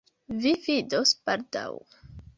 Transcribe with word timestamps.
Vi 0.45 0.53
vidos 0.63 1.13
baldaŭ. 1.31 1.69